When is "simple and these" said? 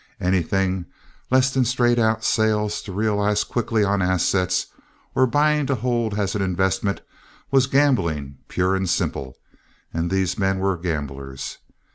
8.89-10.39